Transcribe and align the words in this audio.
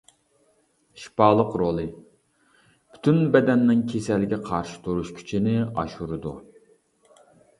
شىپالىق 1.01 1.51
رولى: 1.61 1.83
پۈتۈن 2.95 3.19
بەدەننىڭ 3.37 3.83
كېسەلگە 3.93 4.41
قارشى 4.49 4.81
تۇرۇش 4.87 5.11
كۈچىنى 5.19 5.55
ئاشۇرىدۇ. 5.83 6.33